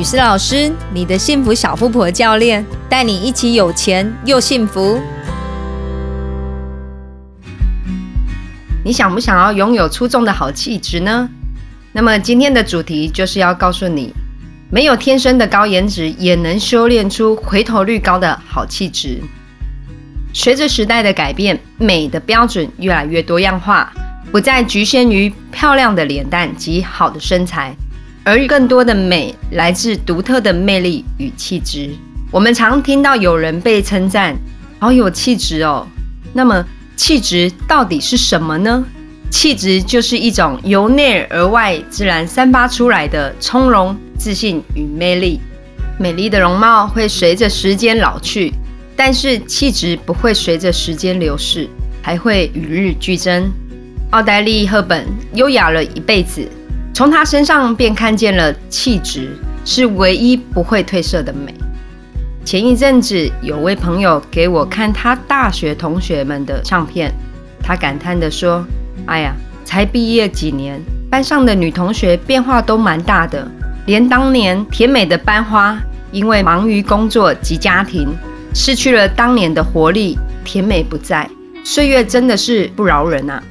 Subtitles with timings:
[0.00, 4.98] 雨思老师，你的幸福小富婆教练，带你一起有钱又幸福。
[8.82, 11.28] 你想不想要拥有出众的好气质呢？
[11.92, 14.14] 那么今天的主题就是要告诉你，
[14.70, 19.20] 没有天生的高颜值，也能修炼出回头率高的好气质。
[20.32, 23.92] 随着时代的改变，美的标准越来越多样化，
[24.32, 27.76] 不再局限于漂亮的脸蛋及好的身材。
[28.30, 31.90] 而更多的美来自独特的魅力与气质。
[32.30, 34.36] 我们常听到有人被称赞
[34.78, 35.84] 好有气质哦。
[36.32, 38.84] 那么，气质到底是什么呢？
[39.32, 45.40] 气质就是一种由内而外自然散发出来的从容、自信与魅力。
[45.98, 48.52] 美丽的容貌会随着时间老去，
[48.94, 51.68] 但是气质不会随着时间流逝，
[52.00, 53.50] 还会与日俱增。
[54.10, 55.04] 奥黛丽·赫本
[55.34, 56.48] 优雅了一辈子。
[57.00, 61.54] 从他身上便看见了气质是唯一不会褪色的美。
[62.44, 67.10] 前一阵子有位朋友给我看他大学同学们的相片，
[67.62, 68.62] 他感叹地说
[69.08, 73.50] ：“哎呀，才毕业几年，班上的女同学变化都蛮大的，
[73.86, 75.80] 连当年甜美的班花，
[76.12, 78.14] 因为忙于工作及家庭，
[78.52, 81.26] 失去了当年的活力，甜美不在，
[81.64, 83.42] 岁月真的是不饶人啊。”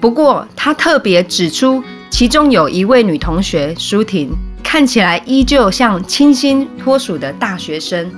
[0.00, 1.80] 不过他特别指出。
[2.10, 4.30] 其中有一位女同学舒婷，
[4.62, 8.10] 看起来依旧像清新脱俗的大学生。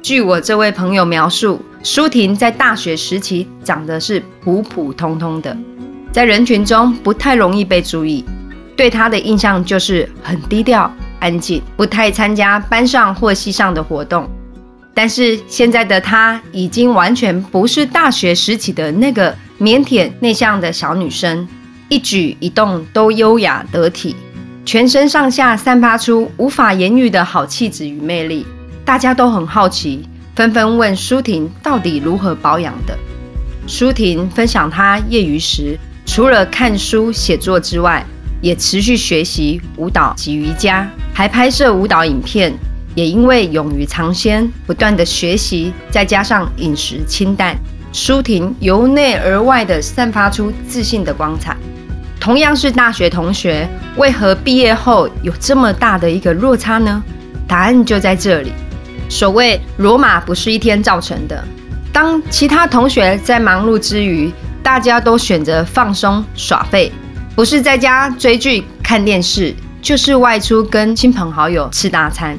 [0.00, 5.56] 据我这位朋友描述，舒婷在大学时期长得是普普通通的，
[6.12, 8.24] 在人群中不太容易被注意，
[8.76, 14.28] 对她的印象就是很低调、安静，不太参加班上或系上的活动。
[14.94, 21.48] 但是现在的她已经完全不是大学时期的那个腼腆内向的小女生。
[21.88, 24.14] 一举一动都优雅得体，
[24.66, 28.46] 全身上下散发出无法言喻的好气质与魅力。
[28.84, 32.96] 大家都很好奇，纷纷问舒婷到底如何保养的。
[33.66, 38.04] 舒婷分享，她业余时除了看书写作之外，
[38.42, 42.52] 也持续学习舞蹈及瑜伽，还拍摄舞蹈影片。
[42.94, 47.56] 也因为勇于尝鲜，不断的学习，再加上饮食清淡，
[47.92, 51.56] 舒婷由内而外的散发出自信的光彩。
[52.28, 53.66] 同样是大学同学，
[53.96, 57.02] 为何毕业后有这么大的一个落差呢？
[57.46, 58.52] 答案就在这里。
[59.08, 61.42] 所谓罗马不是一天造成的。
[61.90, 64.30] 当其他同学在忙碌之余，
[64.62, 66.92] 大家都选择放松耍废，
[67.34, 72.38] 不是在家追剧看电视，就是外出跟亲朋好友吃大餐。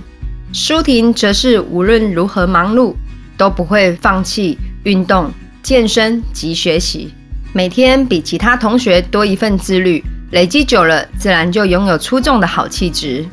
[0.53, 2.94] 舒婷则是无论如何忙碌，
[3.35, 5.31] 都不会放弃运动、
[5.63, 7.11] 健身及学习。
[7.51, 13.25] 每天比其他同学多一份自律，累积久了，自然就拥有出众的好气质。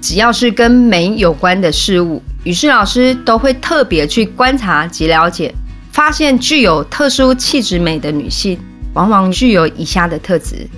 [0.00, 5.54] 只要是跟美有关的事物，于是老师都会特别去观察及了解，
[5.90, 8.58] 发现具有特殊气质美的女性，
[8.92, 10.68] 往往具有以下的特质：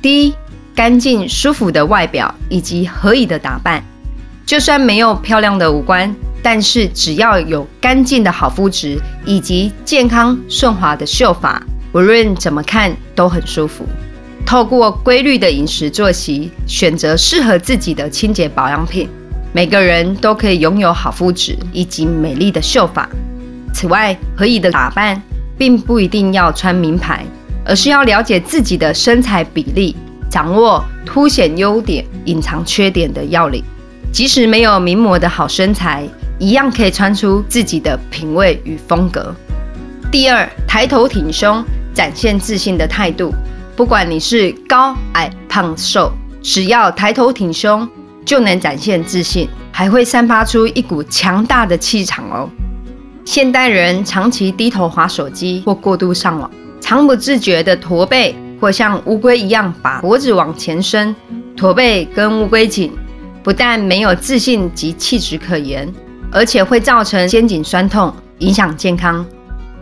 [0.00, 0.34] 第一，
[0.74, 3.84] 干净舒服的外表以及合宜的打扮。
[4.46, 6.12] 就算没有漂亮的五官，
[6.42, 11.62] 但是只要有干净的好肤质以及健康顺滑的秀发。
[11.92, 13.84] 无论怎么看都很舒服。
[14.46, 19.08] 透过规律的饮食作息，选择适合自己的清洁保养品，
[19.52, 23.08] 每个人都可以拥有好肤质以及美丽的秀发。
[23.72, 25.20] 此外，合宜的打扮
[25.56, 27.24] 并不一定要穿名牌，
[27.64, 29.94] 而是要了解自己的身材比例，
[30.28, 33.62] 掌握凸显优点、隐藏缺点的要领。
[34.12, 36.04] 即使没有名模的好身材，
[36.40, 39.32] 一样可以穿出自己的品味与风格。
[40.10, 41.64] 第二，抬头挺胸。
[42.00, 43.30] 展现自信的态度，
[43.76, 47.86] 不管你是高矮胖瘦，只要抬头挺胸，
[48.24, 52.48] 就能展现自信，还会散发出一股强大的气场哦。
[53.26, 56.50] 现代人长期低头划手机或过度上网，
[56.80, 61.14] 常不自觉的驼背，或像乌龟一样把脖子往前伸，
[61.54, 62.90] 驼背跟乌龟颈，
[63.42, 65.86] 不但没有自信及气质可言，
[66.32, 69.22] 而且会造成肩颈酸痛，影响健康。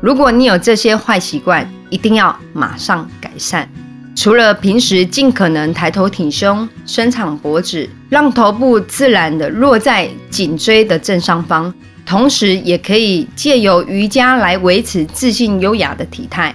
[0.01, 3.69] 如果你有这些坏习惯，一定要马上改善。
[4.15, 11.73] 除了平时尽可能抬头挺胸、伸长脖子，让头部自然的落在颈椎的正上方，
[12.05, 16.55] 同时也可以借由瑜伽来维持自信优雅的体态。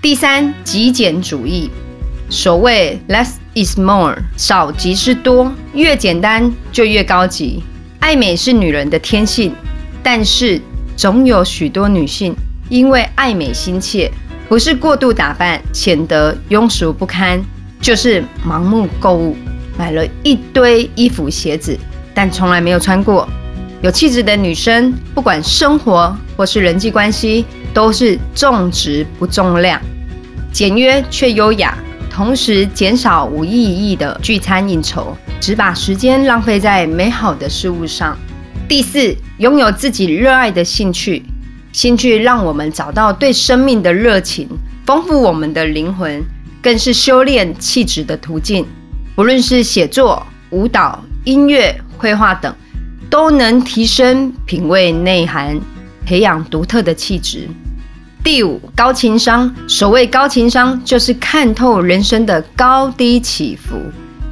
[0.00, 1.70] 第三，极简主义。
[2.30, 7.62] 所谓 less is more，少即是多，越简单就越高级。
[8.00, 9.54] 爱美是女人的天性，
[10.02, 10.60] 但是
[10.96, 12.34] 总有许多女性。
[12.70, 14.10] 因为爱美心切，
[14.48, 17.38] 不是过度打扮显得庸俗不堪，
[17.82, 19.36] 就是盲目购物，
[19.76, 21.78] 买了一堆衣服鞋子，
[22.14, 23.28] 但从来没有穿过。
[23.82, 29.78] 有气质的女生，不管生活或是人际关系，都是重质不重量，
[30.50, 31.76] 简约却优雅，
[32.10, 38.16] 同时减少无意义的聚餐应酬，只把时间浪费在美好的事物上。
[38.66, 41.22] 第四，拥有自己热爱的兴趣，
[41.72, 44.48] 兴趣让我们找到对生命的热情，
[44.86, 46.22] 丰富我们的灵魂，
[46.62, 48.66] 更是修炼气质的途径。
[49.14, 52.54] 不论是写作、舞蹈、音乐、绘画等。
[53.10, 55.58] 都能提升品味内涵，
[56.04, 57.48] 培养独特的气质。
[58.22, 59.50] 第五，高情商。
[59.66, 63.76] 所谓高情商，就是看透人生的高低起伏。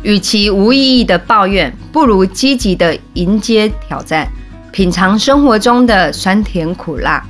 [0.02, 4.30] 与其无意义的抱怨，不如积极的迎接挑战，
[4.76, 7.24] 品尝生活中的酸甜苦辣。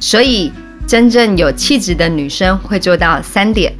[0.00, 0.50] 所以，
[0.88, 3.70] 真正有气质的女生会做到三点：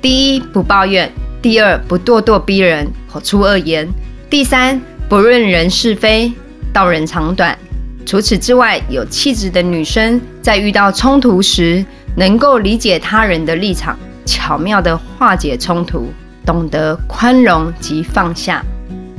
[0.00, 1.08] 第一，不抱怨；
[1.40, 3.86] 第二，不咄咄逼人，口出恶言；
[4.28, 4.80] 第三。
[5.08, 6.32] 不论人是非，
[6.72, 7.56] 道人长短。
[8.04, 11.84] 除此之外，有气质的女生在遇到冲突时，
[12.16, 13.96] 能够理解他人的立场，
[14.26, 16.12] 巧妙地化解冲突，
[16.44, 18.64] 懂得宽容及放下。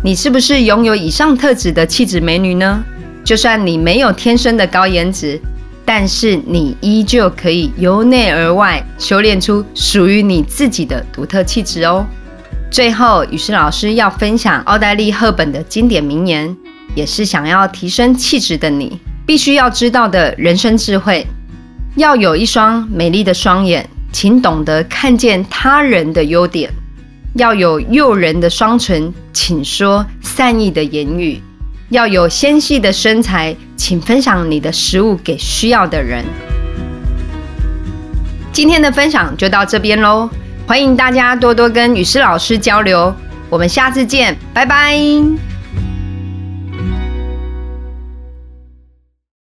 [0.03, 2.83] 你是不是拥有以上特质的气质美女呢？
[3.23, 5.39] 就算你没有天生的高颜值，
[5.85, 12.05] 但是你依旧可以由内而外修炼出属于你自己的独特气质哦。
[12.69, 16.55] 最后，雨诗老师要分享奥黛丽·赫本的经典名言，
[16.95, 21.25] 也是想要提升气质的你必须要知道的人生智慧：
[21.95, 26.69] 要有一双美丽的双眼，请懂得看见他人的优点；
[27.35, 31.39] 要有诱人的双唇，请说善意的言语；
[31.94, 36.25] 要有纤细的身材，请分享你的食物给需要的人。
[38.51, 40.28] 今天的分享就到这边喽。
[40.66, 43.13] 欢迎大家多多跟雨师老师交流，
[43.48, 44.98] 我们下次见，拜拜。